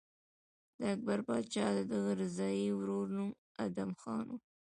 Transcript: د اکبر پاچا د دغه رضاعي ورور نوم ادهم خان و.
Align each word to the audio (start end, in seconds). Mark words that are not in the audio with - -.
د 0.79 0.81
اکبر 0.93 1.19
پاچا 1.27 1.65
د 1.77 1.79
دغه 1.91 2.11
رضاعي 2.21 2.67
ورور 2.73 3.05
نوم 3.17 3.31
ادهم 3.65 3.91
خان 4.01 4.25
و. 4.29 4.35